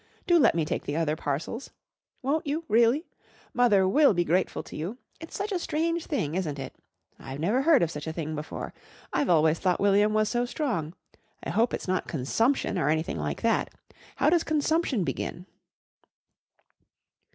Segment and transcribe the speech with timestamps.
[0.25, 1.69] Do let me take the other parcels.
[2.23, 3.05] Won't you, really?
[3.53, 4.97] Mother will be grateful to you.
[5.19, 6.73] It's such a strange thing, isn't it?
[7.19, 8.73] I've never heard of such a thing before.
[9.13, 10.95] I've always thought William was so strong.
[11.43, 13.75] I hope it's not consumption or anything like that.
[14.15, 15.45] How does consumption begin?"